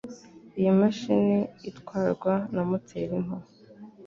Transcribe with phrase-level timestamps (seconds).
[0.59, 1.37] Iyi mashini
[1.69, 3.37] itwarwa na moteri nto.